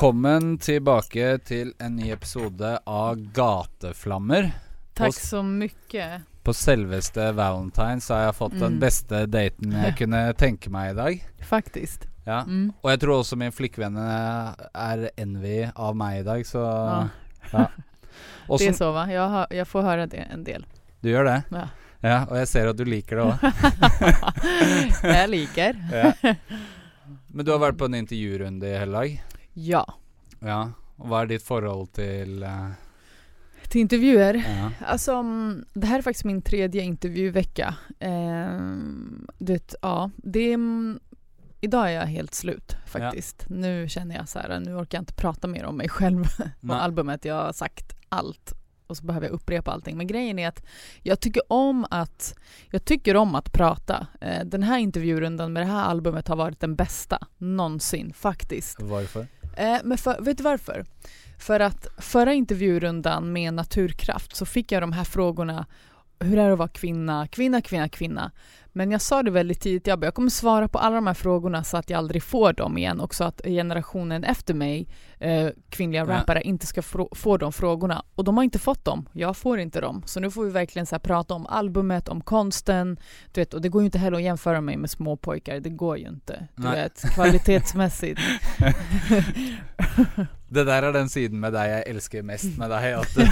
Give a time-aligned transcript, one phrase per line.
[0.00, 4.46] Velkommen tilbake til en ny episode av Gateflammer.
[4.96, 6.22] Tack På, så mycket.
[6.42, 8.80] på selveste Valentine så har jeg fått den Mm.
[8.80, 11.20] beste daten jeg kunne tenke meg i dag.
[11.44, 12.06] Faktiskt.
[12.24, 12.38] Ja.
[12.48, 12.72] Mm.
[12.82, 17.08] Og jeg tror også min flikkvenn er envy av meg i dag, så Ja.
[17.52, 17.66] ja.
[17.68, 19.04] Det är Åssen- så va?
[19.12, 20.64] Jag, har, jag får höra det en del.
[21.02, 21.42] Du gjør det?
[21.50, 21.68] Ja.
[22.02, 23.38] Ja, og jeg ser at du liker det òg.
[25.20, 25.76] jag liker.
[25.92, 26.34] ja.
[27.28, 29.20] Men du har vært på en intervjurunde i hele dag?
[29.52, 29.94] Ja.
[30.40, 30.72] Ja.
[31.00, 32.70] Og hva er ditt forhold til eh,
[33.68, 34.34] Till intervjuer.
[34.34, 34.70] ja.
[34.86, 37.74] Alltså, mm, det här är faktiskt min tredje intervjuvecka.
[38.00, 41.00] Ehm, det, ja, det är, mm,
[41.60, 43.44] idag är jag helt slut faktiskt.
[43.48, 46.24] Nu känner jag så här, nu orkar jag inte prata mer om mig själv
[46.68, 47.24] och albumet.
[47.24, 48.54] Jag har sagt allt
[48.86, 49.96] och så behöver jag upprepa allting.
[49.96, 50.66] Men grejen är att
[51.02, 52.34] jag tycker om att,
[52.70, 54.06] jag tycker om att prata.
[54.20, 58.82] Eh, den här intervjurundan med det här albumet har varit den bästa någonsin faktiskt.
[58.82, 59.26] Varför?
[59.60, 60.84] Eh, men för, vet du varför?
[61.38, 65.66] För att förra intervjurundan med Naturkraft så fick jag de här frågorna
[66.20, 68.30] hur är det att vara kvinna, kvinna, kvinna, kvinna.
[68.72, 71.14] Men jag sa det väldigt tidigt, jag, bara, jag kommer svara på alla de här
[71.14, 74.88] frågorna så att jag aldrig får dem igen och så att generationen efter mig,
[75.18, 76.08] eh, kvinnliga Ja.
[76.10, 76.82] rappare, inte ska
[77.12, 78.02] få de frågorna.
[78.14, 80.02] Och de har inte fått dem, jag får inte dem.
[80.06, 82.98] Så nu får vi verkligen så prata om albumet, om konsten,
[83.32, 85.98] du vet, och det går ju inte heller att jämföra mig med småpojkar, det går
[85.98, 86.48] ju inte.
[86.56, 86.82] Du Nej.
[86.82, 88.20] vet, kvalitetsmässigt.
[90.52, 92.86] Det der er den siden med deg jeg elsker mest med deg.
[92.98, 93.22] At du,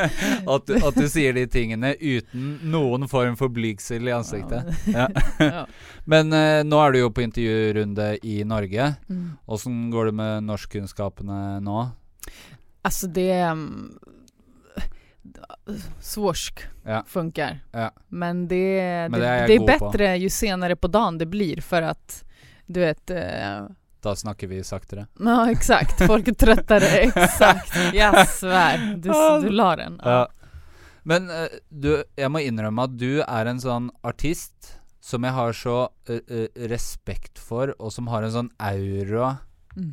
[0.54, 4.68] at du, at du sier de tingene uten noen form for blygsel i ansiktet.
[4.86, 5.08] Ja.
[5.38, 5.66] Ja.
[6.04, 8.94] Men eh, nå er du jo på intervjurunde i Norge.
[9.08, 9.32] Mm.
[9.46, 11.88] Åssen går det med norskkunnskapene nå?
[12.82, 13.32] Alltså det...
[13.32, 13.98] mm,
[16.00, 17.04] Svorsk Ja.
[17.06, 17.60] funkar.
[17.72, 17.90] Ja.
[18.08, 19.90] Men det, Men det, det är det är god på.
[19.90, 22.24] bättre ju senare på dagen det blir för att
[22.66, 23.66] du vet, eh,
[24.02, 25.06] Da snakker vi saktere.
[25.18, 27.72] ja exakt, folk är tröttare, exakt.
[27.94, 29.10] Jag svär, du,
[29.48, 30.00] du la den.
[30.04, 30.28] Ja.
[31.06, 34.72] Men eh, du, jeg må innrømme at du er en sånn artist
[35.06, 35.76] som jeg har så
[36.10, 39.36] eh, eh, respekt for, og som har en sånn aura
[39.76, 39.92] Mm.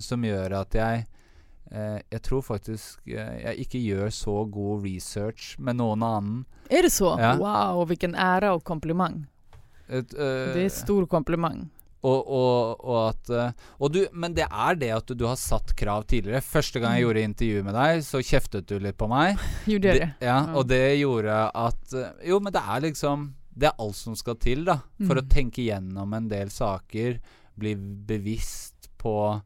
[0.00, 1.02] som gjør at jeg
[2.10, 6.38] Jeg tror faktisk jeg ikke gjør så god research med noen annen.
[6.70, 7.10] Är det så?
[7.20, 7.34] Ja.
[7.36, 9.26] Wow, vilken ära och komplimang.
[9.88, 11.68] Et, Det är stor komplimang.
[12.02, 13.30] Og, og, og at
[13.80, 16.40] og du, Men det er det at du, du har satt krav tidligere.
[16.40, 17.06] Første gang jeg Mm.
[17.08, 19.36] gjorde intervju med deg, så kjeftet du litt på meg.
[19.66, 20.08] Gjorde det?
[20.20, 20.54] Ja, Ja.
[20.54, 24.36] og det gjorde at eh, Jo, men det er liksom Det er alt som skal
[24.36, 24.76] til, da.
[25.02, 25.22] For Mm.
[25.24, 27.18] å tenke gjennom en del saker.
[27.58, 29.42] Bli bevisst på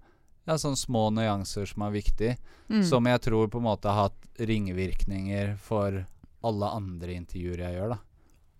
[0.46, 2.36] ja, sånne små nyanser som er viktig.
[2.68, 2.82] Mm.
[2.84, 6.04] Som jeg tror på en måte har hatt ringvirkninger for
[6.44, 7.98] alle andre intervjuer jeg gjør, da.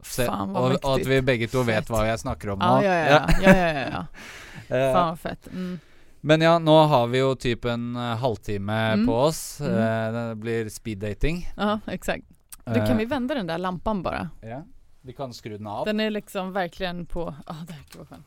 [0.03, 1.09] Fan, vad og, og at mäktigt.
[1.09, 2.83] vi begge to vet hva jeg snakker om Ja, nå.
[2.83, 3.27] ja, ja.
[3.43, 4.05] ja, ja, ja, ja.
[4.77, 5.49] Eh, Fan vad fett.
[5.53, 5.79] Mm.
[6.21, 9.07] Men ja, nå har vi jo typ en eh, halvtime Mm.
[9.07, 9.61] på oss.
[9.61, 9.75] Mm.
[9.75, 11.49] Eh, det blir speeddating.
[11.57, 12.25] Ja, exakt.
[12.65, 14.29] Du, kan vi vända den där lampan bara?
[14.41, 14.63] Ja,
[15.03, 15.85] vi kan skru den av.
[15.87, 17.35] Den är liksom verkligen på...
[17.47, 18.27] Ja, det här var skönt.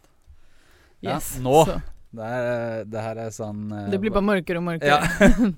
[1.00, 1.38] Ja, Yes.
[1.40, 1.66] nå.
[1.66, 1.82] så.
[2.12, 5.10] Det, er, det her er sånn eh, Det blir bara mörkare och mörkare.
[5.20, 5.52] Ja.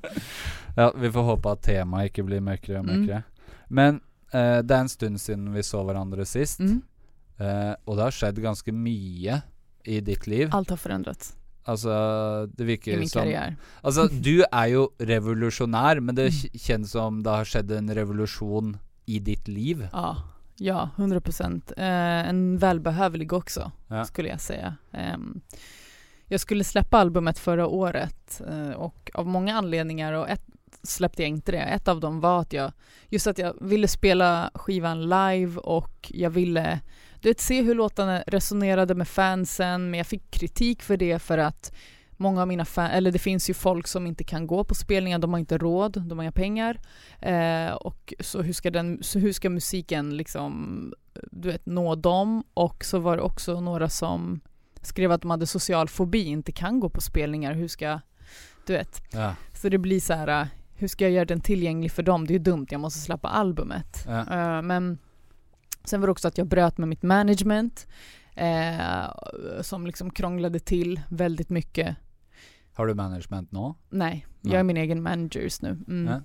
[0.75, 2.99] ja, vi får håpe at temaet ikke blir mørkere og Mm.
[3.01, 3.23] mørkere.
[3.67, 3.99] Men
[4.33, 6.59] eh, det er en stund siden vi så hverandre sist.
[6.59, 6.81] Mm.
[7.39, 9.41] Eh, og det har skjedd ganske mye
[9.85, 10.49] i ditt liv.
[10.51, 11.33] Allt har förändrats
[11.67, 11.91] Altså,
[12.55, 13.55] det i virker min som karriär.
[13.83, 16.51] Altså, du er jo revolusjonær, men det Mm.
[16.59, 19.87] kjennes som det har skjedd en revolusjon i ditt liv.
[19.91, 20.15] Ja,
[20.57, 21.71] ja, 100 procent.
[21.77, 24.05] Eh, en välbehövlig också, Ja.
[24.05, 24.75] skulle jag säga.
[24.93, 25.41] Ehm,
[26.27, 30.45] jag skulle släppa albumet förra året eh, och av många anledningar och ett
[30.83, 31.61] släppte jag inte det.
[31.61, 32.71] Ett av dem var att jag,
[33.09, 36.79] just att jag ville spela skivan live och jag ville
[37.21, 41.37] du vet, se hur låtarna resonerade med fansen men jag fick kritik för det för
[41.37, 41.71] att
[42.17, 45.19] många av mina fans, eller det finns ju folk som inte kan gå på spelningar,
[45.19, 46.79] de har inte råd, de har inga pengar.
[47.19, 50.93] Eh, och så hur, ska den, så hur ska musiken liksom,
[51.31, 52.43] du vet, nå dem?
[52.53, 54.39] Och så var det också några som
[54.81, 57.99] skrev att de hade social fobi, inte kan gå på spelningar, hur ska,
[58.65, 59.01] du vet.
[59.11, 59.35] Ja.
[59.53, 60.47] Så det blir så här,
[60.77, 62.27] hur ska jag göra den tillgänglig för dem?
[62.27, 64.05] Det är ju dumt, jag måste släppa albumet.
[64.07, 64.19] Ja.
[64.19, 64.97] Eh, men
[65.83, 67.87] sen var det också att jag bröt med mitt management
[68.35, 71.95] eh, som liksom krånglade till väldigt mycket.
[72.73, 73.75] Har du management nå?
[73.89, 74.53] Nej, Nej.
[74.53, 75.69] jag är min egen manager just nu.
[75.69, 76.13] Mm.
[76.13, 76.21] Ja.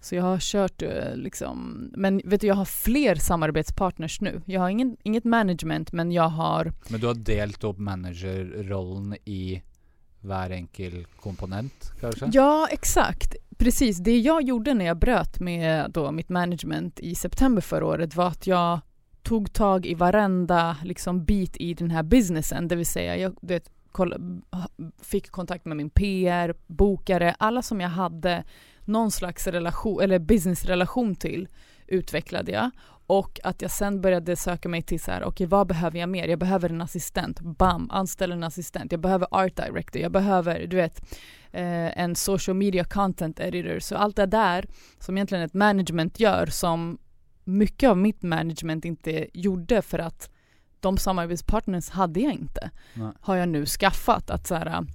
[0.00, 4.42] Så jag har kört eh, liksom, men vet du jag har fler samarbetspartners nu.
[4.44, 9.62] Jag har ingen, inget management men jag har, Men du har delt upp managerrollen i
[10.20, 12.30] hver enkel komponent, kanske?
[12.32, 13.98] ja exakt, precis.
[13.98, 18.26] Det jag gjorde när jag bröt med då mitt management i september förra året var
[18.26, 18.80] att jag
[19.22, 23.70] tog tag i varenda liksom bit i den här businessen, det vill säga jag vet,
[25.02, 28.44] fick kontakt med min PR, bokare, alla som jag hade
[28.84, 31.48] någon slags relation eller businessrelation till
[31.86, 32.70] utvecklade jag.
[33.06, 36.28] Och att jag sen började söka mig till så här, okej vad behöver jag mer?
[36.28, 40.76] Jag behöver en assistent, bam, anställ en assistent, jag behöver art director, jag behöver, du
[40.76, 41.18] vet,
[41.54, 44.66] eh, en social media content editor, så allt det där
[44.98, 46.98] som egentligen ett management gör som
[47.44, 50.30] mycket av mitt management inte gjorde för att
[50.80, 52.70] de samarbetspartners hade jag inte.
[52.94, 53.12] Nej.
[53.20, 54.86] Har jag nu skaffat att så här,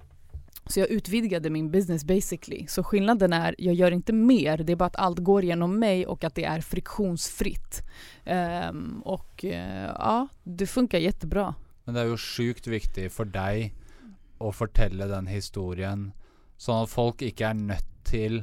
[0.66, 2.66] så jag utvidgade min business basically.
[2.66, 6.06] Så skillnaden är, jag gör inte mer, det är bara att allt går genom mig
[6.06, 7.82] och att det är friktionsfritt.
[8.24, 11.54] Ehm, och eh, ja, det funkar jättebra.
[11.84, 13.72] Men det er jo sjukt viktig for deg
[14.38, 16.12] å fortelle den historien,
[16.60, 18.42] sånn at folk ikke er nødt til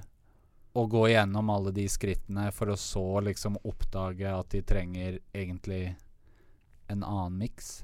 [0.77, 5.95] å gå igjennom alle de skrittene for å så liksom oppdage at de trenger egentlig
[6.89, 7.79] en annen miks.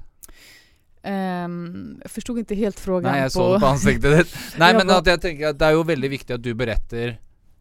[1.04, 4.36] Ehm, jeg forstod ikke helt frågan Nei, jeg på så det på ansiktet ditt.
[4.62, 6.52] Nei, Ja, men hva- at jeg tenker at det er jo veldig viktig at du
[6.56, 7.16] beretter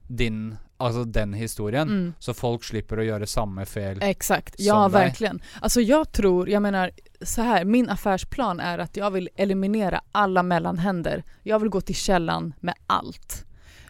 [0.07, 2.13] din Altså den historien, Mm.
[2.19, 3.99] så folk slipper å gjøre samme fel.
[4.01, 4.91] Exakt, som ja dig.
[4.91, 5.41] verkligen.
[5.61, 6.91] Alltså jag tror, jag menar
[7.21, 11.23] så här, min affärsplan är att jag vill eliminera alla mellanhänder.
[11.43, 13.45] Jag vill gå till källan med allt.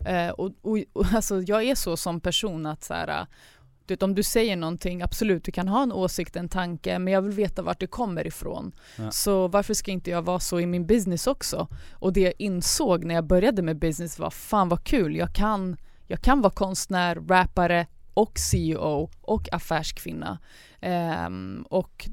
[0.06, 3.26] Eh, och, och, och alltså jag är så som person att så här,
[3.86, 7.14] du vet, om du säger någonting, absolut du kan ha en åsikt, en tanke, men
[7.14, 8.72] jag vill veta vart det kommer ifrån.
[8.98, 9.12] Ja.
[9.12, 11.68] Så varför ska inte jag vara så i min business också?
[11.92, 15.78] Och det jag insåg när jag började med business var fan vad kul, jag kan,
[16.14, 20.40] jag kan vara konstnär, rappare och CEO och affärskvinna.
[20.82, 22.10] Ehm, och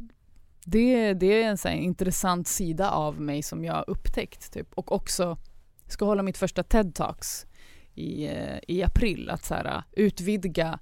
[0.65, 4.53] det, det är en här intressant sida av mig som jag har upptäckt.
[4.53, 4.69] Typ.
[4.75, 5.39] Och också,
[5.85, 7.47] jag ska hålla mitt första TED-talks
[7.95, 9.31] i, eh, i april.
[9.31, 10.79] Att så här, utvidga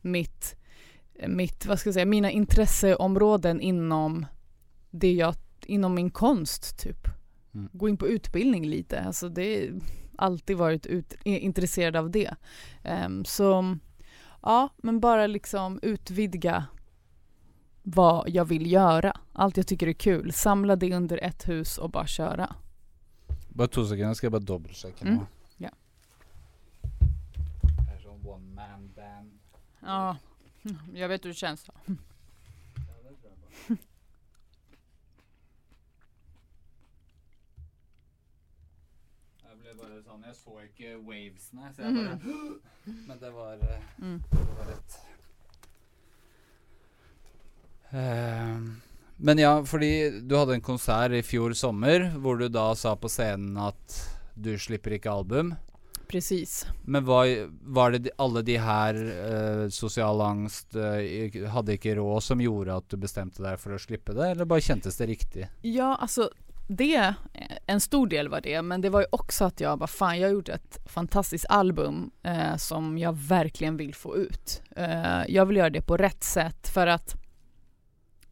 [0.00, 0.56] mitt,
[1.26, 4.26] mitt, vad ska jag säga, mina intresseområden inom
[4.90, 5.34] det jag,
[5.66, 7.06] inom min konst typ.
[7.54, 7.68] Mm.
[7.72, 9.00] Gå in på utbildning lite.
[9.00, 9.70] Alltså det
[10.20, 12.34] alltid varit ut, intresserad av det.
[12.84, 13.76] Ehm, så
[14.42, 16.64] ja, men bara liksom utvidga
[17.82, 19.12] vad jag vill göra.
[19.32, 20.32] Allt jag tycker är kul.
[20.32, 22.56] Samla det under ett hus och bara köra.
[23.48, 25.14] Bare to sekunder, skal jeg bare dobbeltsjekke Mm.
[25.16, 25.26] nå.
[25.56, 25.70] Ja.
[27.90, 29.32] Det sånn one man band.
[29.80, 30.16] Ja,
[30.94, 31.70] jag vet hur det känns.
[39.44, 42.18] Jeg ble bare sånn Jeg så ikke wavesene, så jeg bare
[43.08, 44.20] Men det var, eh, Mm.
[44.30, 44.98] det var rett.
[47.90, 48.60] Eh,
[49.16, 53.10] men ja, fordi du hadde en konsert i fjor sommer hvor du da sa på
[53.10, 53.96] scenen at
[54.40, 55.50] du slipper ikke album.
[56.10, 56.64] Precis.
[56.90, 57.20] Men hva,
[57.70, 62.78] var det de, alle de her eh, sosial angst eh, hadde ikke råd som gjorde
[62.80, 65.48] at du bestemte deg for å slippe det, eller bare kjentes det riktig?
[65.66, 66.30] Ja, alltså
[66.70, 67.14] det,
[67.70, 70.30] en stor del var det, men det var ju också att jag bara fan jag
[70.30, 74.62] gjorde ett fantastiskt album eh, som jag verkligen vill få ut.
[74.76, 77.14] Eh, jag vill göra det på rätt sätt för att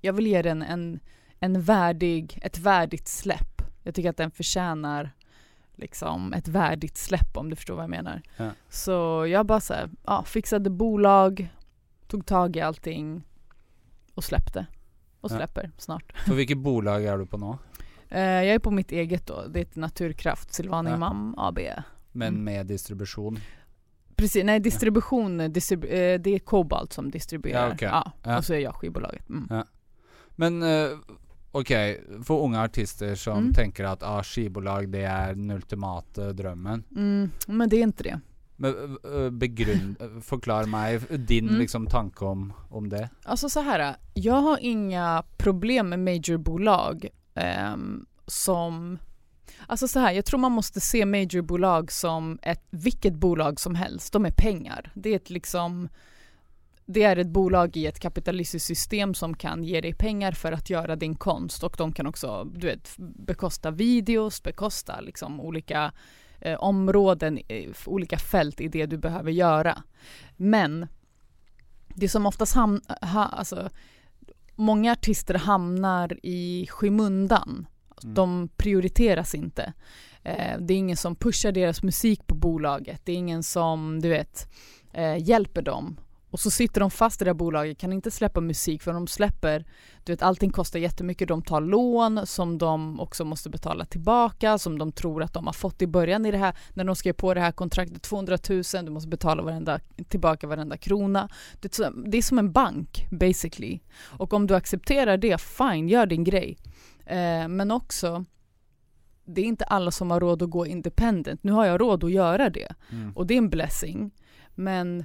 [0.01, 1.01] jag vill ge den en,
[1.41, 3.63] en värdig, ett värdigt släpp.
[3.83, 5.11] Jag tycker att den förtjänar
[5.77, 8.23] liksom ett värdigt släpp om du förstår vad jag menar.
[8.37, 8.51] Ja.
[8.69, 11.49] Så jag bara så här, ja, fixade bolag,
[12.09, 13.23] tog tag i allting
[14.15, 14.67] och släppte.
[15.21, 15.37] Och Ja.
[15.37, 16.13] släpper snart.
[16.27, 17.59] For hvilket bolag er du på nå?
[18.11, 20.97] Eh, jag är på mitt eget då, det är ett Naturkraft, Silvana Ja.
[20.97, 21.59] Imam AB.
[22.13, 22.45] Men Mm.
[22.45, 23.39] med distribusjon?
[24.17, 25.85] Precis, nej distribution, distrib-
[26.15, 27.67] eh, det är Cobalt som distribuerar.
[27.69, 27.89] Ja, okej.
[27.89, 28.39] Ja, Ja.
[28.39, 29.29] och så är jag skivbolaget.
[29.29, 29.65] Mm.
[30.37, 30.89] Men eh,
[31.53, 33.53] okej, för unga artister som Mm.
[33.53, 36.85] tänker att ah, skivbolag det är den ultimata drömmen.
[36.97, 38.21] Mm, men det är inte det.
[38.57, 38.75] Men
[39.39, 41.61] begrund, förklara mig din Mm.
[41.61, 43.11] liksom tanke om, om det.
[43.25, 47.09] Alltså så här, jag har inga problem med majorbolag
[47.75, 48.99] um, som
[49.67, 54.13] Alltså så här, jag tror man måste se majorbolag som ett, vilket bolag som helst.
[54.13, 54.93] De är pengar.
[54.95, 55.89] Det är ett liksom
[56.87, 60.71] det är ett bolag i ett kapitalistiskt system som kan ge dig pengar för att
[60.71, 65.93] göra din konst och de kan också du vet, bekosta videos, bekosta liksom olika
[66.41, 67.39] eh, områden,
[67.87, 69.83] olika fält i det du behöver göra.
[70.37, 70.87] Men
[71.89, 73.71] det som oftast hamnar, ha, alltså,
[74.59, 77.67] många artister hamnar i skymundan.
[78.05, 78.15] Mm.
[78.15, 79.73] De prioriteras inte.
[80.23, 83.01] Eh, det är ingen som pushar deras musik på bolaget.
[83.05, 84.49] Det är ingen som, du vet,
[84.93, 85.97] eh, hjälper dem.
[86.31, 89.07] Och så sitter de fast i det här bolaget, kan inte släppa musik för de
[89.07, 89.65] släpper,
[90.05, 94.79] du vet allting kostar jättemycket, de tar lån som de också måste betala tillbaka, som
[94.79, 97.35] de tror att de har fått i början i det här, när de skrev på
[97.35, 101.29] det här kontraktet, 200 000, du måste betala varenda, tillbaka varenda krona.
[101.61, 103.81] Det är, som en bank basically.
[104.01, 106.59] Och om du accepterar det, fine, gör din grej.
[107.07, 108.25] Eh, men också,
[109.25, 111.43] det är inte alla som har råd att gå independent.
[111.43, 112.75] Nu har jag råd att göra det.
[112.93, 113.13] Mm.
[113.17, 114.11] Och det är en blessing.
[114.55, 115.05] Men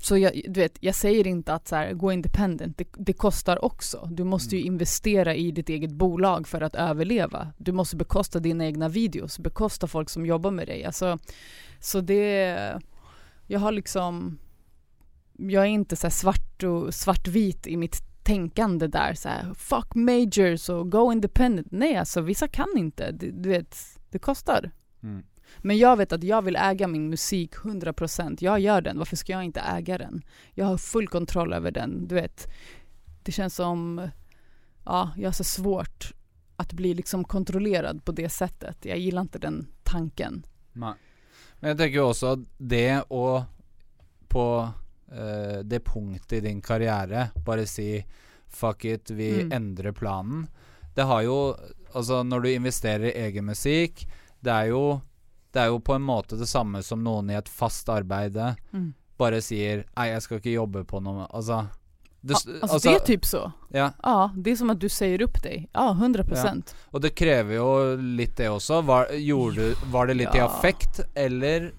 [0.00, 3.64] så jag, du vet, jag säger inte att så här, gå independent, det, det kostar
[3.64, 4.08] också.
[4.12, 7.52] Du måste ju investera i ditt eget bolag för att överleva.
[7.58, 10.84] Du måste bekosta dina egna videos, bekosta folk som jobbar med dig.
[10.84, 11.18] Alltså,
[11.80, 12.80] så det,
[13.46, 14.38] jag har liksom,
[15.32, 20.68] jag är inte så svart och svartvit i mitt tänkande där så här, fuck majors
[20.68, 21.68] och go independent.
[21.70, 23.76] Nej alltså vissa kan inte, du, du vet,
[24.10, 24.70] det kostar.
[25.02, 25.22] Mm.
[25.58, 28.36] Men jag vet att jag vill äga min musik 100%.
[28.40, 30.22] Jag gör den, varför ska jag inte äga den?
[30.54, 32.46] Jag har full kontroll över den, du vet.
[33.22, 34.08] Det känns som,
[34.84, 36.12] ja, jag har så svårt
[36.56, 38.84] att bli liksom kontrollerad på det sättet.
[38.84, 40.46] Jag gillar inte den tanken.
[40.72, 40.94] Nej.
[41.60, 43.42] Men jag tänker också att det och
[44.28, 44.68] på
[45.12, 48.04] eh, det punktet i din karriär bara si
[48.48, 49.52] fuck it, vi Mm.
[49.52, 50.46] ändrar planen.
[50.94, 51.54] Det har ju,
[51.92, 54.08] alltså när du investerar i egen musik,
[54.40, 54.98] det är ju
[55.56, 58.92] det är ju på en måte det samme som någon i ett fast arbete Mm.
[59.16, 61.66] bara säger nej jag ska inte jobba på något, alltså
[62.20, 63.52] det, Ja, alltså, det är typ så.
[63.68, 65.68] ja, Ja, det är som att du säger upp dig.
[65.72, 66.74] Ja, 100%.
[66.90, 68.80] och det kräver ju lite det också.
[68.80, 70.46] Var, gjorde, du- var det lite i Ja.
[70.46, 71.72] affekt eller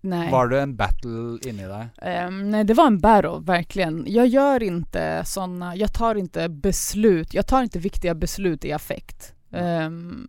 [0.00, 0.30] Nej.
[0.32, 1.86] var det en battle inne i dig?
[2.02, 4.04] Ehm, nej, det var en battle, verkligen.
[4.08, 9.32] Jag gör inte sådana, jag tar inte beslut, jag tar inte viktiga beslut i affekt.
[9.52, 10.28] Ehm,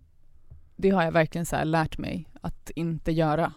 [0.81, 3.53] det har jag verkligen så här lärt mig att inte göra.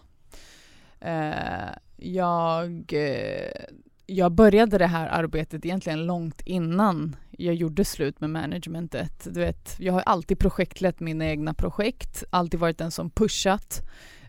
[0.99, 3.65] Eh, jag, eh,
[4.05, 9.27] jag började det här arbetet egentligen långt innan jag gjorde slut med managementet.
[9.31, 13.81] Du vet, jag har alltid projektlett mina egna projekt, alltid varit den som pushat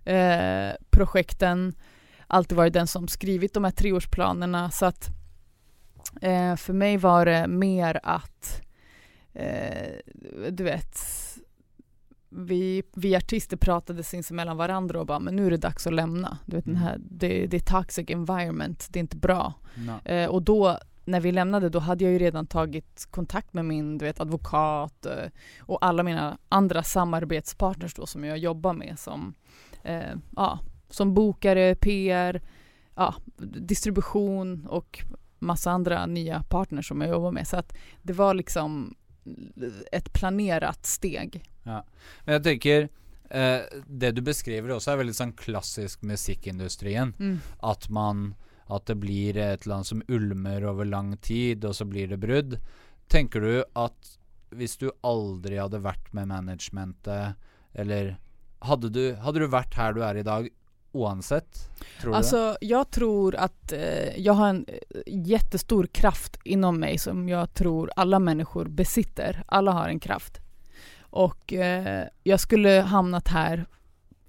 [0.04, 1.74] eh, projekten,
[2.26, 4.70] alltid varit den som skrivit de här treårsplanerna.
[4.70, 5.08] Så att
[6.20, 8.62] eh, för mig var det mer att,
[9.32, 9.92] eh,
[10.50, 11.23] du vet,
[12.36, 16.38] vi, vi artister pratade sinsemellan varandra och bara, men nu är det dags att lämna.
[16.46, 19.54] Du vet, den här, det, det är toxic environment, det är inte bra.
[19.74, 20.22] Nej.
[20.22, 23.98] Eh, och då, när vi lämnade, då hade jag ju redan tagit kontakt med min
[23.98, 29.34] du vet, advokat eh, och alla mina andra samarbetspartners då som jag jobbar med som,
[29.82, 30.58] eh, ja,
[30.90, 32.42] som bokare, PR,
[32.94, 33.14] ja,
[33.60, 35.04] distribution och
[35.38, 37.46] massa andra nya partners som jag jobbar med.
[37.46, 38.94] Så att det var liksom
[39.92, 41.42] ett planerat steg.
[42.24, 42.88] Men jag tänker
[43.30, 47.14] eh, Det du beskriver också är väldigt sån klassisk musikindustrien.
[47.18, 47.38] Mm.
[47.60, 48.34] Att man
[48.66, 52.58] Att det blir ett annat som ulmer över lång tid och så blir det brudd.
[53.08, 54.18] Tänker du att
[54.50, 57.34] Hvis du aldrig hade varit med managementet
[57.72, 58.16] Eller
[58.58, 60.48] hade du, hade du varit här du är idag
[60.94, 61.70] Oansett,
[62.00, 62.16] Tror du?
[62.16, 67.54] Alltså jag tror att eh, jag har en eh, jättestor kraft inom mig som jag
[67.54, 69.42] tror alla människor besitter.
[69.46, 70.40] Alla har en kraft.
[71.00, 73.66] Och eh, jag skulle hamnat här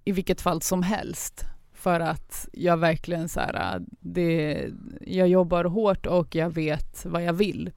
[0.06, 1.46] i vilket fall som helst.
[1.74, 4.68] För att jag verkligen så här, eh, det,
[5.06, 7.72] jag jobbar hårt och jag vet vad jag vill.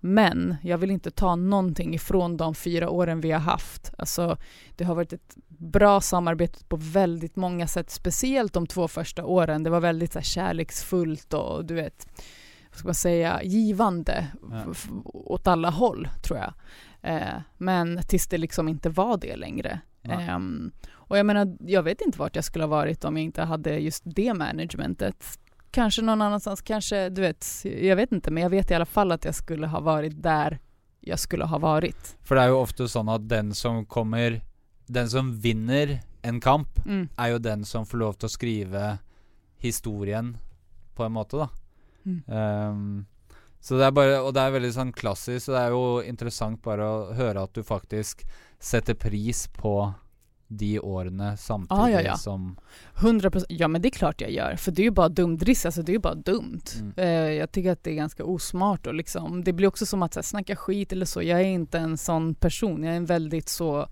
[0.00, 3.90] Men jag vill inte ta någonting ifrån de fyra åren vi har haft.
[3.98, 4.36] Alltså,
[4.76, 9.62] det har varit ett bra samarbete på väldigt många sätt, speciellt de två första åren.
[9.62, 12.06] Det var väldigt så här, kärleksfullt och du vet,
[12.70, 14.64] vad ska man säga, givande Ja.
[15.04, 16.52] åt alla håll tror jag.
[17.02, 19.80] Eh, men tills det liksom inte var det längre.
[20.02, 20.20] Ja.
[20.20, 23.42] Ehm, och jag menar, jag vet inte vart jag skulle ha varit om jag inte
[23.42, 25.38] hade just det managementet.
[25.70, 29.12] Kanske någon annanstans, kanske, du vet, jag vet inte, men jag vet i alla fall
[29.12, 30.58] att jag skulle ha varit där
[31.00, 32.16] jag skulle ha varit.
[32.22, 34.40] For det er jo ofte sånn at den som kommer
[34.90, 37.08] Den som vinner en kamp, Mm.
[37.18, 38.98] er jo den som får lov til å skrive
[39.58, 40.36] historien,
[40.96, 41.48] på en måte, da.
[42.04, 42.22] Mm.
[42.28, 43.06] Ehm,
[43.60, 46.62] så det er bare Og det er veldig sånn klassisk, så det er jo interessant
[46.62, 48.24] bare å høre at du faktisk
[48.58, 49.94] setter pris på
[50.52, 52.16] de årene samtidig Ja, ja, ja.
[52.16, 52.56] som
[52.94, 55.82] 100% ja men det är klart jag gör, för det är ju bara dumdriss, alltså
[55.82, 56.62] det är ju bara dumt.
[56.80, 56.92] Mm.
[56.96, 60.14] Eh, jag tycker att det är ganska osmart och liksom, det blir också som att
[60.14, 63.06] så här, snacka skit eller så, jag är inte en sån person, jag är en
[63.06, 63.88] väldigt så,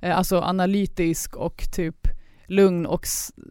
[0.00, 2.08] eh, alltså analytisk och typ
[2.46, 3.06] lugn och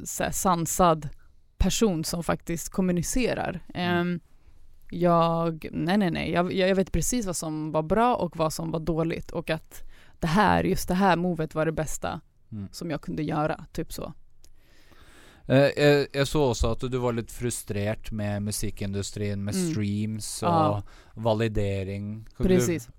[0.06, 1.10] så här, sansad
[1.58, 3.60] person som faktiskt kommunicerar.
[3.74, 4.20] Ehm,
[4.90, 8.72] jag, nej nej nej, jag, jag vet precis vad som var bra och vad som
[8.72, 9.84] var dåligt och att
[10.20, 12.68] det här, just det här movet var det bästa Mm.
[12.72, 14.13] som jag kunde göra, typ så.
[15.48, 19.72] Eh, jeg, jeg så også at du var litt frustrert med musikkindustrien, med Mm.
[19.72, 20.82] streams Ja.
[21.16, 22.27] validering.
[22.38, 22.86] Kan Precis.
[22.86, 22.92] du?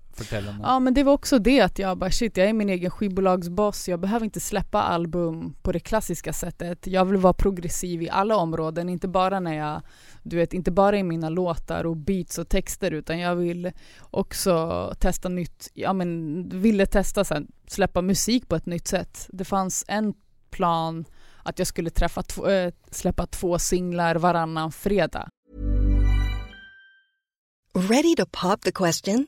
[0.61, 3.89] Ja men det var också det att jag bara shit, jag är min egen skivbolagsboss,
[3.89, 6.87] jag behöver inte släppa album på det klassiska sättet.
[6.87, 9.81] Jag vill vara progressiv i alla områden, inte bara när jag,
[10.23, 13.71] du vet, inte bara i mina låtar och beats och texter utan jag vill
[14.11, 19.27] också testa nytt, ja men ville testa sen, släppa musik på ett nytt sätt.
[19.29, 20.13] Det fanns en
[20.49, 21.05] plan
[21.43, 25.29] att jag skulle träffa två, äh, släppa två singlar varannan fredag.
[27.73, 29.27] Ready to pop the question?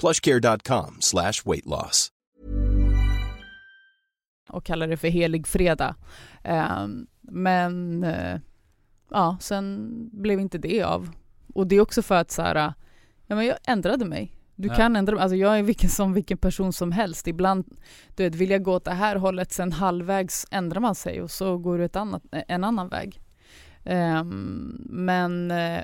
[0.00, 2.08] plushcare.com slash weight loss.
[4.52, 5.94] och kallar det för helig fredag.
[6.44, 8.38] Ehm, men eh,
[9.10, 11.10] ja, sen blev inte det av.
[11.54, 12.72] Och det är också för att så här,
[13.26, 14.36] ja men jag ändrade mig.
[14.54, 14.74] Du Ja.
[14.74, 17.28] kan ändra mig, alltså jag är vilken, som vilken person som helst.
[17.28, 17.64] Ibland,
[18.16, 21.30] du vet, vill jag gå åt det här hållet, sen halvvägs ändrar man sig och
[21.30, 23.20] så går du ett annat, en annan väg.
[23.84, 25.82] Ehm, men eh,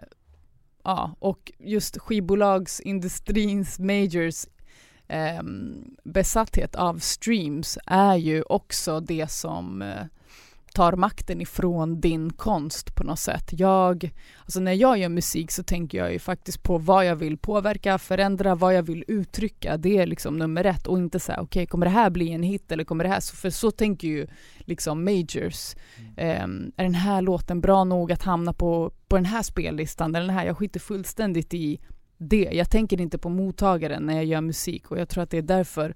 [0.87, 4.47] ja, och just skivbolagsindustrins majors
[5.09, 5.43] eh,
[6.05, 10.05] besatthet av streams är ju också det som eh,
[10.77, 13.51] tar makten ifrån din konst på något sätt.
[13.53, 14.11] Jag,
[14.41, 17.99] alltså när jag gör musik så tänker jag ju faktiskt på vad jag vill påverka,
[17.99, 19.77] förändra, vad jag vill uttrycka.
[19.77, 22.73] Det är liksom nummer ett och inte säga okej, kommer det här bli en hit
[22.73, 24.27] eller kommer det här, så, för så tänker ju
[24.59, 25.75] liksom majors.
[26.17, 30.27] Ehm, är den här låten bra nog att hamna på, på den här spellistan eller
[30.27, 30.47] den här?
[30.47, 31.81] Jag skiter fullständigt i
[32.19, 32.49] det.
[32.53, 35.43] Jag tänker inte på mottagaren när jag gör musik och jag tror att det är
[35.43, 35.95] därför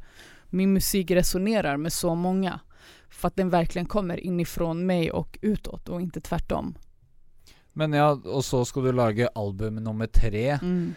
[0.51, 2.61] min musik resonerar med så många.
[3.09, 6.75] För att den verkligen kommer inifrån mig och utåt och inte tvärtom.
[7.73, 10.59] Men ja, og så skal du lage album nummer tre.
[10.63, 10.95] Mm.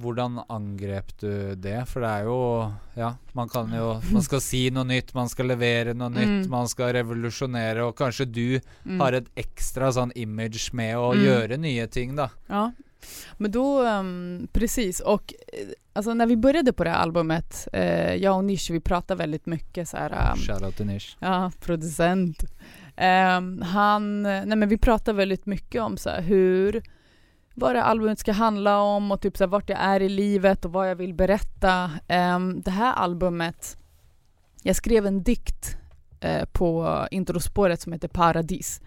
[0.00, 1.82] Hvordan angrep du det?
[1.88, 2.38] For det er jo
[2.96, 6.50] Ja, man kan jo Man skal si noe nytt, man skal levere noe nytt, Mm.
[6.50, 9.00] man skal revolusjonere, og kanskje du Mm.
[9.00, 11.24] har et ekstra sånn image med å Mm.
[11.24, 12.28] gjøre nye ting, da.
[12.48, 12.72] Ja,
[13.36, 15.00] men då, ehm, precis.
[15.00, 18.80] Och eh, alltså när vi började på det här albumet, eh, jag och Nish, vi
[18.80, 21.16] pratade väldigt mycket så här, ehm, Shoutout til Nish.
[21.18, 22.44] Ja, producent.
[22.96, 26.82] Ehm, han, nej men vi pratar väldigt mycket om så här, hur,
[27.54, 30.64] vad det albumet ska handla om och typ så här, vart jag är i livet
[30.64, 31.90] och vad jag vill berätta.
[32.64, 33.76] Det här albumet,
[34.62, 35.76] jag skrev en dikt
[36.22, 38.80] eh, på introspåret som heter Paradis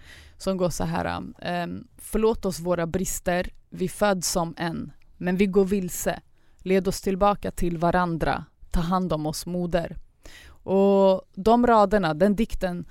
[0.45, 1.17] som går så här.
[1.63, 6.19] Um, Förlåt oss våra brister, vi föds som en, men vi går vilse.
[6.57, 9.97] Led oss tillbaka till varandra, ta hand om oss moder.
[10.47, 12.85] Och de raderna, den dikten,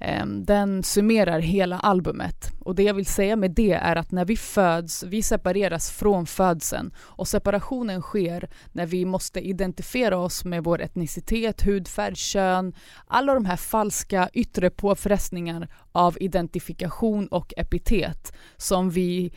[0.00, 2.52] Ehm, den summerar hela albumet.
[2.60, 6.26] Och det jag vill säga med det är att när vi föds, vi separeras från
[6.26, 6.94] födseln.
[6.98, 12.74] Och separationen sker när vi måste identifiera oss med vår etnicitet, hudfärg, kön.
[13.06, 19.32] Alla de här falska yttre påfrestningar av identifikation och epitet som vi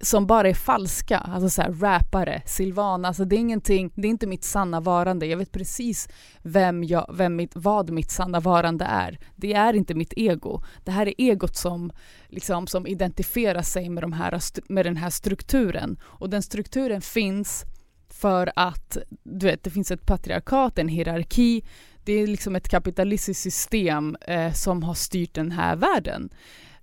[0.00, 4.10] som bara är falska, alltså så här rappare, Silvana, alltså det är ingenting, det är
[4.10, 5.26] inte mitt sanna varande.
[5.26, 6.08] Jag vet precis
[6.42, 9.18] vem jag, vem mitt, vad mitt sanna varande är.
[9.36, 10.62] Det är inte mitt ego.
[10.84, 11.92] Det här är egot som,
[12.28, 14.40] liksom, som identifierar sig med, de här,
[14.72, 16.00] med den här strukturen.
[16.02, 17.64] Och den strukturen finns
[18.08, 21.64] för att du vet, det finns ett patriarkat, en hierarki.
[22.04, 26.30] Det är liksom ett kapitalistiskt system eh, som har styrt den här världen.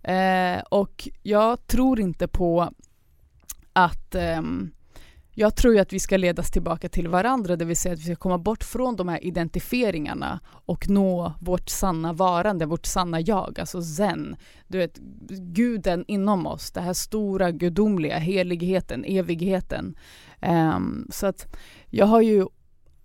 [0.04, 2.74] Eh, och jag tror inte på
[3.74, 4.72] att um,
[5.34, 8.16] jag tror att vi ska ledas tillbaka till varandra, det vill säga att vi ska
[8.16, 13.82] komma bort från de här identifieringarna och nå vårt sanna varande, vårt sanna jag, alltså
[13.82, 14.36] zen.
[14.68, 14.98] Du vet,
[15.30, 19.96] guden inom oss, det här stora gudomliga, heligheten, evigheten.
[20.42, 21.56] Um, så att
[21.90, 22.46] jag har ju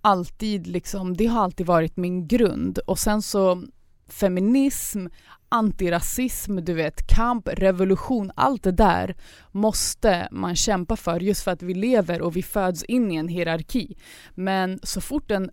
[0.01, 3.63] alltid liksom, det har alltid varit min grund och sen så
[4.09, 5.07] feminism,
[5.49, 9.15] antirasism, du vet, kamp, revolution, allt det där
[9.53, 13.29] måste man kämpa för just för att vi lever och vi föds in i en
[13.29, 13.97] hierarki.
[14.35, 15.51] Men så fort en,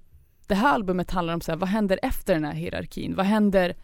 [0.48, 3.16] det här albumet handlar om så här, vad händer efter den här hierarkin?
[3.16, 3.76] Vad händer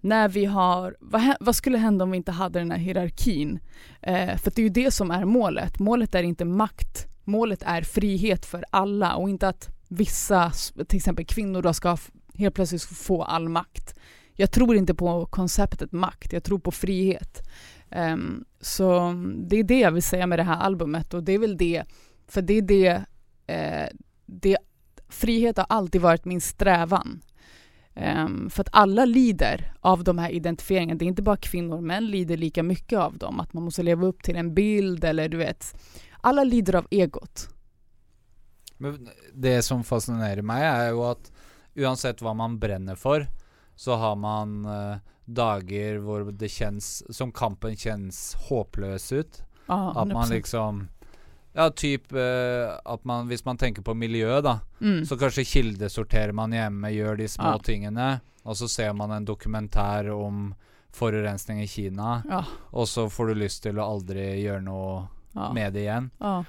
[0.00, 3.60] när vi har, vad, vad skulle hända om vi inte hade den här hierarkin?
[4.02, 5.78] Eh, för det är ju det som är målet.
[5.78, 10.52] Målet är inte makt, målet är frihet för alla och inte att vissa,
[10.88, 11.96] till exempel kvinnor då ska
[12.38, 13.94] helt plötsligt få all makt
[14.40, 17.48] jag tror inte på konceptet makt, jag tror på frihet.
[17.90, 19.14] Um, så
[19.48, 21.84] det är det jag vill säga med det här albumet och det är väl det,
[22.26, 23.04] för det är det,
[23.46, 23.88] eh,
[24.26, 24.56] det
[25.08, 27.20] frihet har alltid varit min strävan.
[27.94, 30.98] Um, för att alla lider av de här identifieringarna.
[30.98, 33.40] Det är inte bara kvinnor, män lider lika mycket av dem.
[33.40, 35.80] Att man måste leva upp till en bild eller du vet.
[36.20, 37.48] Alla lider av egot.
[38.76, 41.32] Men det som fascinerar mig är ju att
[41.78, 43.26] oavsett vad man bränner för
[43.76, 49.42] så har man uh, dager hvor det känns som kampen känns hopplös ut.
[49.66, 50.88] Ah, att man liksom
[51.52, 52.20] Ja, typ uh,
[52.84, 55.06] att man, hvis man tänker på miljö då, mm.
[55.06, 57.58] så kanske kildesorterar man hemma, gör de små ah.
[57.58, 60.54] tingene, och så ser man en dokumentär om
[60.92, 62.44] forurensning i Kina, ah.
[62.54, 65.52] och så får du lust till att aldrig göra något ja.
[65.52, 66.10] med det igen.
[66.18, 66.44] Ja.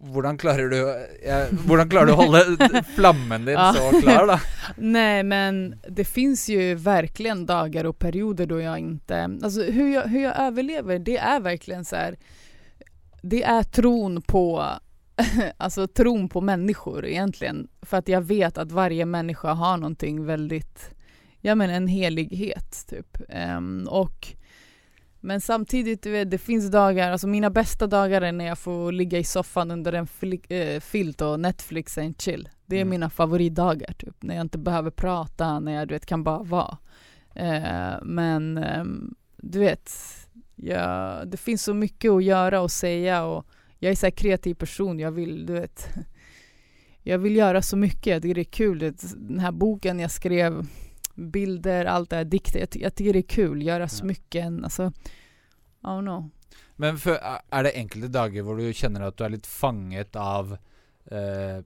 [0.00, 3.74] Hvordan klarar du ja, Hvordan klarar du att hålla flammen din ja.
[3.74, 4.38] så klar då?
[4.76, 10.02] Nej men det finns ju verkligen dagar och perioder då jag inte, alltså hur jag,
[10.02, 12.16] hur jag överlever det är verkligen så här,
[13.22, 14.64] det är tron på
[15.56, 17.68] alltså tron på människor egentligen.
[17.82, 20.90] För att jag vet att varje människa har någonting väldigt,
[21.40, 23.18] ja men en helighet typ.
[23.56, 24.26] Um, och
[25.26, 28.92] men samtidigt, du vet, det finns dagar, alltså mina bästa dagar är när jag får
[28.92, 30.08] ligga i soffan under en
[30.48, 32.48] äh, filt och Netflix and chill.
[32.66, 32.90] Det är mm.
[32.90, 34.22] mina favoritdagar, typ.
[34.22, 36.78] När jag inte behöver prata, när jag du vet, kan bara vara.
[37.36, 39.92] Uh, men um, du vet,
[40.54, 43.46] jag, det finns så mycket att göra och säga och
[43.78, 45.88] jag är så kreativ person, jag vill, du vet,
[47.02, 48.94] jag vill göra så mycket, jag tycker det är kul.
[49.16, 50.66] Den här boken jag skrev
[51.16, 52.60] bilder, allt det här, dikter.
[52.60, 54.92] Jag, jag tycker det är kul, göra smycken, alltså,
[55.82, 56.30] I don't know.
[56.76, 57.18] Men för,
[57.50, 60.52] är det enkelte dagar hvor du känner att du är lite fanget av
[61.04, 61.64] eh,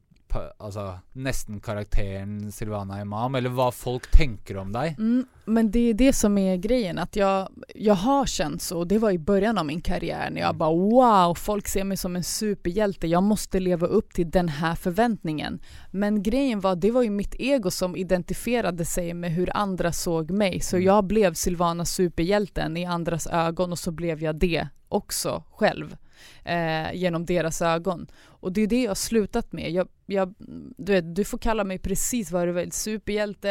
[0.59, 4.97] alltså, nästan karaktären Silvana Imam, eller vad folk tänker om dig?
[4.99, 8.99] Mm, men det är det som är grejen, att jag, jag har känt så, det
[8.99, 10.59] var i början av min karriär när jag mm.
[10.59, 14.75] bara wow, folk ser mig som en superhjälte, jag måste leva upp till den här
[14.75, 15.61] förväntningen.
[15.91, 20.31] Men grejen var, det var ju mitt ego som identifierade sig med hur andra såg
[20.31, 20.87] mig, så mm.
[20.87, 25.97] jag blev Silvana superhjälten i andras ögon och så blev jag det också själv
[26.45, 28.07] eh, genom deras ögon.
[28.41, 29.71] Och det är det jag har slutat med.
[29.71, 30.35] Jag, jag,
[30.77, 33.51] du, vet, du får kalla mig precis vad du vill, superhjälte,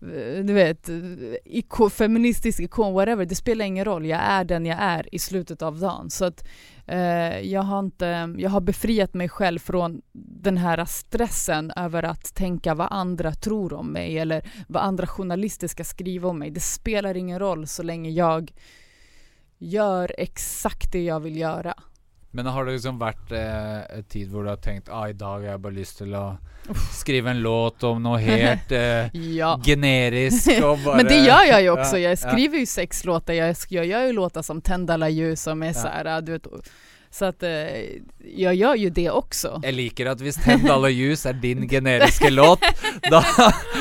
[0.00, 0.96] eh, du vet, eh,
[1.44, 3.24] ikon, feministisk ikon, whatever.
[3.26, 6.10] Det spelar ingen roll, jag är den jag är i slutet av dagen.
[6.10, 6.44] Så att
[6.86, 12.34] eh, jag, har inte, jag har befriat mig själv från den här stressen över att
[12.34, 16.50] tänka vad andra tror om mig eller vad andra journalister ska skriva om mig.
[16.50, 18.52] Det spelar ingen roll så länge jag
[19.58, 21.74] gör exakt det jag vill göra.
[22.34, 25.40] Men har det liksom varit eh, en tid hvor du har tänkt ah, idag har
[25.40, 26.36] jag bara lust till att
[26.92, 29.60] skriva en låt om något helt eh, ja.
[29.64, 33.86] generiskt bara, Men det gör jag ju också, jag skriver ju sex låtar, jag, jag
[33.86, 35.72] gör ju låtar som Tänd alla ljus som är ja.
[35.74, 36.46] så här, du vet
[37.10, 37.50] så att eh,
[38.36, 39.60] jag gör ju det också.
[39.62, 42.60] Jag liker att visst Tänd alla ljus är din generiska låt,
[43.10, 43.22] då,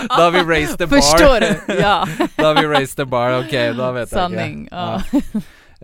[0.08, 0.98] då har vi raised the bar.
[0.98, 1.82] Förstår du?
[1.82, 2.08] Ja.
[2.36, 4.80] då har vi raised the bar, okej, okay, då vet Sanning, jag.
[4.80, 5.22] Ja.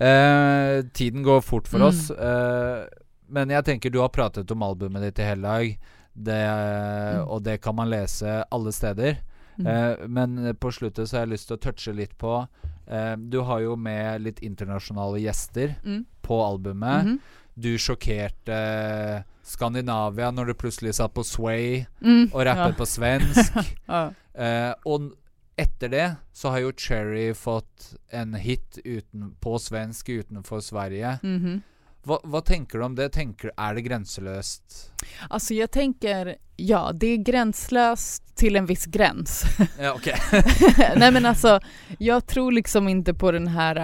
[0.01, 1.87] Uh, tiden går fort för mm.
[1.87, 2.11] oss.
[2.11, 2.83] Uh,
[3.27, 5.79] men jag tänker du har pratat om albumet ditt i hela dag.
[6.13, 7.27] Det, mm.
[7.27, 9.17] Och det kan man läsa alla steder.
[9.59, 9.75] Mm.
[9.75, 12.47] Uh, men på slutet så har jag lust att toucha lite på
[13.17, 16.05] Du har ju med lite internationella gäster mm.
[16.21, 17.05] på albumet.
[17.05, 17.19] Mhm.
[17.53, 22.77] Du sjokkerte Skandinavia når du plutselig satt på Sway Mm, og rappet ja.
[22.77, 23.53] på svensk.
[23.89, 24.11] Ja.
[24.39, 25.11] Eh, og
[25.59, 31.17] etter det så har jo Cherry fått en hit uten, på svensk utenfor Sverige.
[31.23, 31.61] Mhm.
[32.03, 33.09] Hva, hva tenker du om det?
[33.09, 34.93] Tenker, er det grenselöst?
[35.29, 39.43] Alltså jag tänker, ja det är gränslöst till en viss gräns.
[39.79, 40.15] Ja, okej.
[40.95, 41.59] Nej men alltså,
[41.97, 43.75] jag tror liksom inte på den här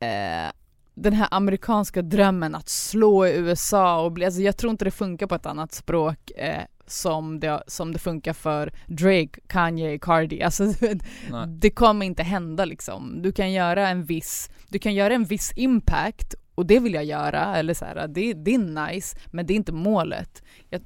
[0.00, 0.52] eh,
[0.94, 4.90] den här amerikanska drömmen att slå i USA och bli, alltså jag tror inte det
[4.90, 10.42] funkar på ett annat språk eh, som, det, som det funkar för Drake, Kanye, Cardi.
[10.42, 11.46] Alltså Nej.
[11.48, 13.22] det kommer inte hända liksom.
[13.22, 17.04] Du kan göra en viss, du kan göra en viss impact och det vill jag
[17.04, 20.42] göra, eller så här, det, det är nice, men det är inte målet.
[20.70, 20.80] Jag,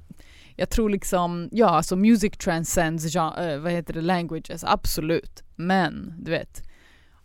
[0.56, 5.42] jag tror liksom, ja alltså music transcends gen- eh, vad heter det, languages, absolut.
[5.56, 6.62] Men du vet,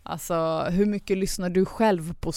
[0.04, 2.32] alltså hur mycket lyssnar du själv på,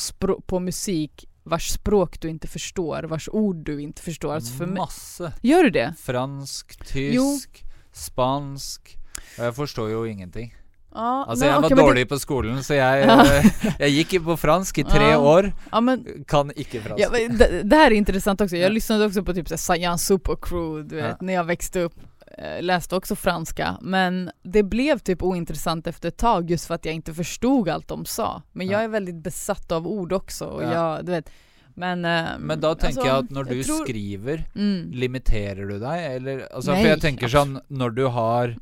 [0.46, 4.34] på musik vars språk du inte förstår, vars ord du inte förstår?
[4.34, 5.32] Alltså för Masse.
[5.42, 5.94] gör du det?
[5.98, 7.34] Fransk, Jo.
[7.34, 8.96] tysk, spansk.
[9.38, 10.54] Og Jeg forstår jo ingenting.
[10.94, 13.44] Ja, Altså, men jeg var okej, men det- på skolen, så jeg, eh,
[13.78, 15.18] jeg gikk jo på fransk i tre Ja.
[15.18, 15.52] år.
[15.72, 17.00] Ja, men Kan ikke fransk.
[17.02, 18.56] Ja, det, det här är intressant också.
[18.56, 18.74] Jag Ja.
[18.74, 21.16] lyssnade också på typ Sayan Super Crew, du vet, Ja.
[21.20, 21.94] när jag växte upp.
[22.38, 26.84] Eh, Läste också franska, men det blev typ ointressant efter ett tag just för att
[26.84, 28.42] jag inte förstod allt de sa.
[28.52, 28.84] Men jag Ja.
[28.84, 30.72] är väldigt besatt av ord också och Ja.
[30.74, 31.30] jag, du vet.
[31.74, 34.90] Men, eh, Men da tenker alltså, jeg at når du tror- skriver, Mm.
[34.92, 37.62] limiterer du deg, eller altså, Nei, For jeg tenker absolutt.
[37.64, 38.56] sånn Når du har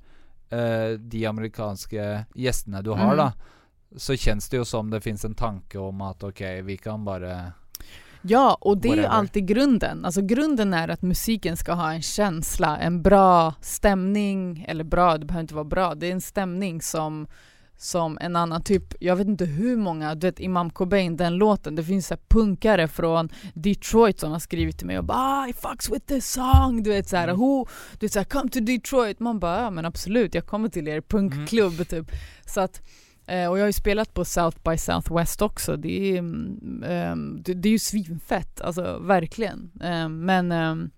[0.51, 3.17] eh, de amerikanske gjestene du har, Mm.
[3.17, 3.33] da,
[3.97, 7.53] så kjennes det jo som det fins en tanke om at ok, vi kan bare
[8.29, 9.19] Ja, och det är ju Whatever.
[9.19, 10.05] alltid grunden.
[10.05, 15.27] Alltså grunden är att musiken ska ha en känsla, en bra stämning, eller bra, det
[15.27, 17.27] behöver inte vara bra, det är en stämning som
[17.79, 21.75] som en annan typ, jag vet inte hur många, du vet Imam Cobain, den låten,
[21.75, 25.53] det finns så punkare från Detroit som har skrivit till mig och bara ah, I
[25.53, 27.41] fucks with this song, du vet såhär, Mm.
[27.41, 27.67] who,
[27.99, 31.01] du vet såhär come to Detroit, man bara ja men absolut, jag kommer till er
[31.01, 32.07] punkklubb typ.
[32.47, 32.83] Så att
[33.27, 35.77] Eh, och jag har ju spelat på South by Southwest också.
[35.77, 39.71] Det är, mm, ehm, det, det är ju svinfett, alltså verkligen.
[39.81, 40.91] Ehm, men ehm,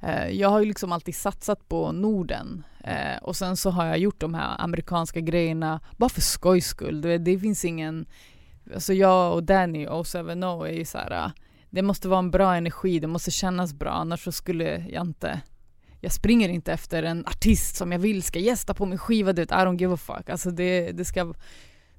[0.00, 2.64] eh, jag har ju liksom alltid satsat på Norden.
[2.84, 7.00] Eh, och sen så har jag gjort de här amerikanska grejerna bara för skojs skull.
[7.00, 8.06] Det, det finns ingen...
[8.74, 10.18] Alltså jag och Danny och 70
[10.64, 11.24] är ju så här.
[11.24, 11.30] Eh,
[11.70, 15.40] det måste vara en bra energi, det måste kännas bra annars så skulle jag inte
[16.06, 19.42] jag springer inte efter en artist som jag vill ska gästa på min skiva, du
[19.42, 20.30] vet, I don't give a fuck.
[20.30, 21.34] Alltså det, det, ska,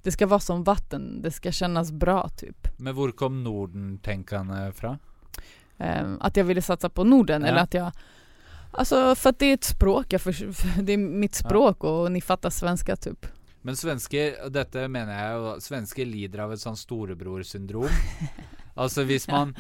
[0.04, 2.68] det ska vara som vatten, det ska kännas bra typ.
[2.78, 5.00] Men hvor kom Norden-tenkene fra?
[5.78, 7.48] Ehm, att jag ville satsa på Norden Ja.
[7.48, 7.92] eller att jag
[8.72, 12.22] Alltså för att det är ett språk, jag för, det är mitt språk och ni
[12.22, 13.26] fattar svenska typ.
[13.62, 17.90] Men svensker, og dette mener jeg jo Svensker lider av et sånn storebror-syndrom.
[18.78, 19.56] altså hvis man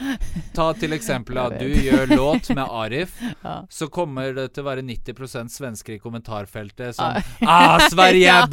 [0.55, 3.55] Ta til eksempel at Jeg du gjør låt med Arif, Ja.
[3.69, 7.21] så kommer det å være 90% svensker i kommentarfeltet som Ja.
[7.57, 8.47] Ah, Sverige er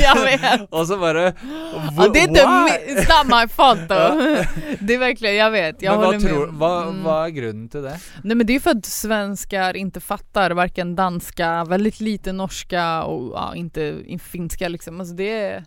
[0.00, 0.68] jag vet.
[0.70, 1.32] Og så bare
[1.96, 4.44] Ja, det är inte fault though.
[4.80, 6.54] Det är verkligen, jag vet, jag Men håller tror, med.
[6.60, 7.02] hva, Mm.
[7.04, 7.96] hva er grunnen til det?
[8.24, 13.32] Nej men det är för att svenskar inte fattar varken danska, väldigt lite norska och
[13.36, 15.00] ja, inte in- finska liksom.
[15.00, 15.64] Alltså det är...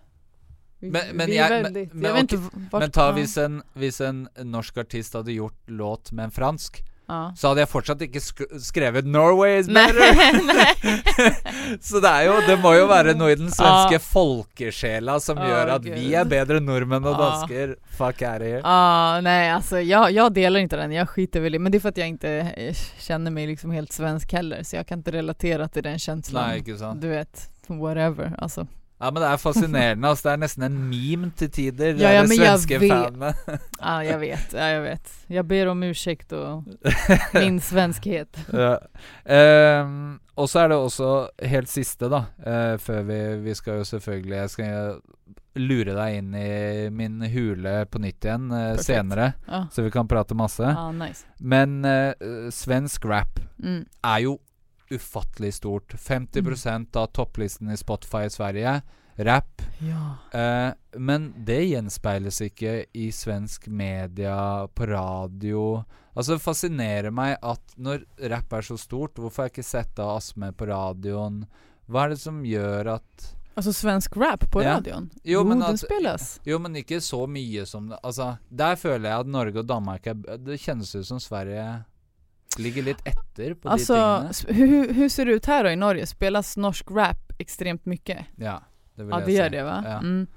[0.91, 4.27] Men- men är jag- väldigt, men jag okej, inte Men ta hvis en, hvis en
[4.43, 7.33] norsk artist hadde gjort låt med en fransk, ja.
[7.37, 10.43] så hadde jeg fortsatt ikke sk skrevet 'Norway is Nej, better'.
[10.53, 11.35] nej.
[11.81, 13.99] Så det er jo Det må jo være noe i den svenske Ja.
[13.99, 15.93] folkesjela som Å, gjør at Gud.
[15.93, 17.29] vi bedre enn nordmenn og Ja.
[17.29, 17.75] dansker.
[17.97, 18.61] Fuck out of here.
[18.63, 21.79] Ja, nej alltså jag, jag delar inte den, jag skiter väl i, men det är
[21.79, 25.11] för att jag inte eh, känner mig liksom helt svensk heller, så jag kan inte
[25.11, 26.63] relatera till den känslan.
[26.77, 27.01] Sant.
[27.01, 28.67] Du vet, whatever, alltså.
[29.03, 30.07] Ja, men det er fascinerende.
[30.07, 31.97] Altså, det er nesten en meme til tider.
[31.99, 32.91] Ja, ja, men jag svenske vet.
[32.93, 33.33] fanene.
[33.81, 35.11] Ja, jag vet, ja, jag vet.
[35.27, 36.63] Jag ber om ursäkt och
[37.33, 38.37] min svenskhet.
[38.53, 38.77] ja.
[39.25, 41.09] Ehm, og så er det også
[41.45, 44.95] helt siste, da, eh, før vi, vi skal jo selvfølgelig Jeg skal
[45.61, 48.85] lure deg inn i min hule på nytt eh, Perfekt.
[48.87, 50.63] senere, Ja, så vi kan prate masse.
[50.65, 51.25] ja nice.
[51.39, 52.13] Men eh,
[52.51, 53.85] svensk rap Mm.
[54.03, 54.39] er jo
[54.91, 55.93] ufattelig stort.
[55.95, 58.81] 50% av topplisten i Spotify i Sverige.
[59.15, 59.61] Rap.
[59.79, 60.15] Ja.
[60.39, 65.83] Eh, men det gjenspeiles ikke i svensk media, på radio.
[66.15, 69.99] Altså Det fascinerer meg at når rap er så stort, hvorfor har jeg ikke sett
[70.01, 71.43] av Asme på radioen?
[71.89, 74.77] Hva er det som gjør at Alltså svensk rap på Ja.
[74.79, 75.11] radion?
[75.23, 76.39] Jo, men den att- spelas.
[76.43, 80.07] Jo, men ikke så mye som det Altså, der føler jeg at Norge og Danmark
[80.07, 81.85] er Det kjennes ut som Sverige
[82.59, 83.93] ligger litt etter på Alltså,
[84.47, 86.05] de hur, hur ser det ut här då i Norge?
[86.05, 88.25] Spelas norsk rap extremt mycket?
[88.35, 88.63] Ja,
[88.95, 89.37] det vil Ja jeg det si.
[89.37, 89.83] gör det va?
[89.85, 89.97] Ja.
[89.97, 90.27] Mm.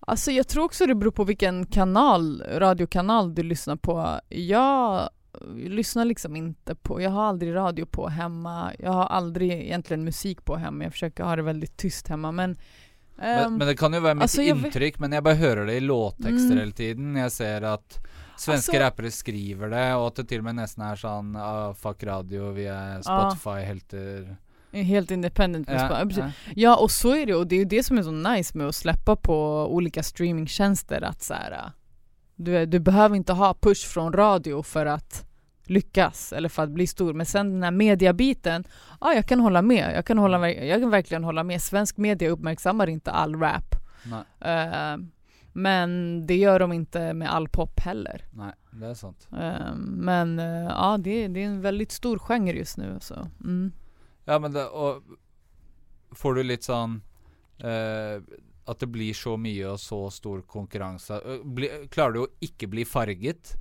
[0.00, 4.20] Alltså jag tror också det beror på vilken kanal, radiokanal du lyssnar på.
[4.28, 5.08] Jag
[5.56, 8.72] lyssnar liksom inte på, jag har aldrig radio på hemma.
[8.78, 10.84] Jag har aldrig egentligen musik på hemma.
[10.84, 12.56] Jag försöker ha det väldigt tyst hemma men
[13.16, 15.66] Men, ehm, men det kan ju vara mitt alltså, jag intryck, men jag bara hör
[15.66, 16.58] det i låttexter Mm.
[16.58, 17.16] hela tiden.
[17.16, 18.06] Jag ser att
[18.40, 21.72] svenska Alltså- rappare skriver det, och att det till och med nästan är sån uh,
[21.74, 24.36] fuck radio, vi är Spotify helter.
[24.72, 25.68] helt independent.
[25.70, 26.30] Ja, ja.
[26.56, 28.68] Ja och så är det och det är ju det som är så nice med
[28.68, 31.72] att släppa på olika streamingtjänster att så här,
[32.36, 35.26] du, du behöver inte ha push från radio för att
[35.64, 37.12] lyckas eller för att bli stor.
[37.14, 38.64] Men sen den här mediabiten,
[39.00, 39.92] ja jag kan hålla med.
[39.96, 41.62] Jag kan, hålla, ver- jag kan verkligen hålla med.
[41.62, 43.74] Svensk media uppmärksammar inte all rap.
[44.40, 44.96] Eh,
[45.52, 48.24] men det gör de inte med all pop heller.
[48.32, 49.28] nej, det är sant.
[49.32, 52.98] Eh, men eh, ja, det, det är en väldigt stor genre just nu.
[53.00, 53.14] Så.
[53.44, 53.72] Mm.
[54.24, 55.02] Ja, men det, og
[56.12, 57.00] får du litt sånn
[57.58, 58.22] eh,
[58.66, 61.14] At det blir så mye og så stor konkurranse.
[61.14, 63.56] Eh, Bli, klarer du å ikke bli farget?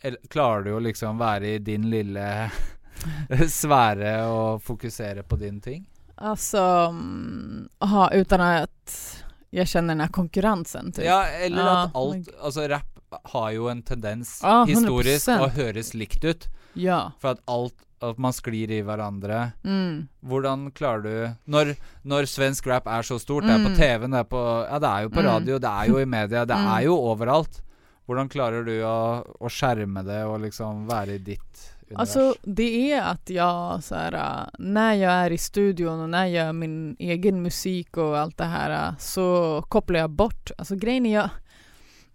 [0.00, 2.50] Eller klarer du å liksom være i din lille
[3.60, 5.86] sfære og fokusere på din ting?
[6.14, 6.58] Alltså,
[6.90, 11.04] mm, aha, utan att jag känner den här konkurrensen typ.
[11.04, 12.84] Ja, eller Ja, at alt Altså, rap
[13.32, 15.40] har jo en tendens Ja, historisk 100%.
[15.44, 16.48] å høres likt ut.
[16.74, 17.12] Ja.
[17.20, 19.52] For at alt At man sklir i hverandre.
[19.64, 20.06] Mm.
[20.22, 21.72] Hvordan klarer du Når,
[22.04, 23.76] når svensk rap er så stort, det er på Mm.
[23.76, 25.26] TV, det er på Ja, det er jo på Mm.
[25.26, 26.66] radio, det er jo i media, det Mm.
[26.78, 27.60] er jo overalt.
[28.08, 32.00] Hvordan klarer du å, å skjerme det og liksom være i ditt univers?
[32.00, 36.26] Alltså det är att jag så här, äh, när jag är i studion och när
[36.26, 40.50] jag gör min egen musik och allt det här äh, så kopplar jag bort.
[40.58, 41.30] Alltså grejen är jag,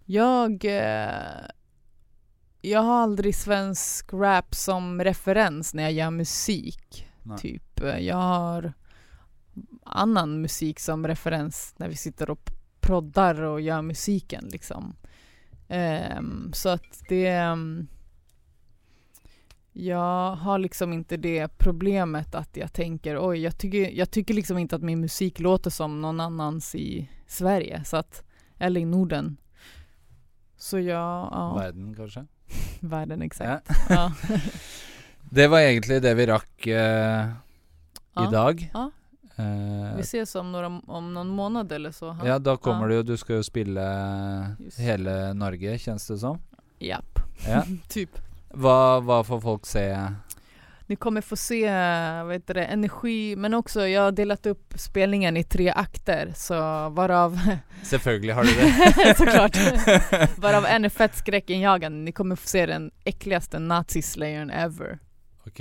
[0.04, 1.46] jag, eh,
[2.60, 7.08] jag har aldrig svensk rap som referens när jag gör musik.
[7.22, 7.38] Nej.
[7.38, 7.80] Typ.
[7.98, 8.72] Jag har
[9.84, 14.96] annan musik som referens när vi sitter och proddar och gör musiken liksom.
[15.68, 17.86] Ehm, så att det ehm,
[19.76, 24.58] jag har liksom inte det problemet att jag tänker oj, jag tycker, jag tycker liksom
[24.58, 28.22] inte att min musik låter som någon annans i Sverige, så att,
[28.58, 29.36] eller i Norden.
[30.56, 32.26] Så jag, ja, Verden, kanskje?
[32.80, 33.68] världen exakt.
[33.68, 33.74] Ja.
[33.96, 34.12] Ja.
[35.30, 37.28] Det var egentlig det vi rakk eh,
[38.14, 38.28] Ja.
[38.28, 38.70] i dag.
[38.74, 38.90] Ja.
[39.36, 42.16] Eh, Vi ses om, några, om någon månad eller så.
[42.24, 43.82] ja, da kommer du jo Du skal jo spille
[44.58, 44.78] Just.
[44.78, 46.38] hele Norge, kjennes det som.
[46.78, 47.64] Japp, Ja.
[47.88, 48.10] typ.
[48.54, 49.88] Hva, hva får folk se?
[50.86, 51.70] Ni kommer få se
[52.24, 56.54] vad heter det, energi, men också jag har delat upp spelningen i tre akter, så
[56.88, 57.38] varav
[57.82, 59.14] Selvfølgelig har du det.
[59.18, 59.56] Såklart.
[60.38, 61.98] Varav en är fett skräckinjagande.
[61.98, 64.98] Ni kommer få se den äckligaste nazislayern ever.
[65.46, 65.60] Ok.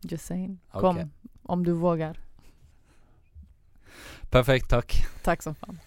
[0.00, 0.60] Just saying.
[0.70, 0.80] Okej.
[0.80, 1.10] Kom,
[1.42, 2.20] om du vågar.
[4.30, 5.06] Perfekt, takk.
[5.22, 5.78] Tack som fan.